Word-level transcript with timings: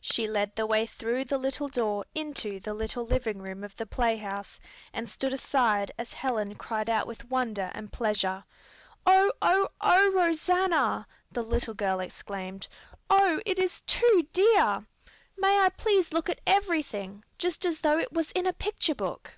She 0.00 0.28
led 0.28 0.54
the 0.54 0.66
way 0.66 0.86
through 0.86 1.24
the 1.24 1.36
little 1.36 1.66
door 1.66 2.04
into 2.14 2.60
the 2.60 2.72
little 2.72 3.04
living 3.04 3.42
room 3.42 3.64
of 3.64 3.74
the 3.74 3.86
playhouse 3.86 4.60
and 4.92 5.08
stood 5.08 5.32
aside 5.32 5.90
as 5.98 6.12
Helen 6.12 6.54
cried 6.54 6.88
out 6.88 7.08
with 7.08 7.28
wonder 7.28 7.72
and 7.74 7.92
pleasure. 7.92 8.44
"Oh, 9.04 9.32
oh, 9.42 9.66
oh, 9.80 10.10
Rosanna!" 10.12 11.08
the 11.32 11.42
little 11.42 11.74
girl 11.74 11.98
exclaimed. 11.98 12.68
"Oh, 13.10 13.40
it 13.44 13.58
is 13.58 13.80
too 13.80 14.28
dear! 14.32 14.86
May 15.36 15.58
I 15.58 15.70
please 15.70 16.12
look 16.12 16.28
at 16.30 16.40
everything, 16.46 17.24
just 17.36 17.66
as 17.66 17.80
though 17.80 17.98
it 17.98 18.12
was 18.12 18.30
in 18.30 18.46
a 18.46 18.52
picture 18.52 18.94
book?" 18.94 19.32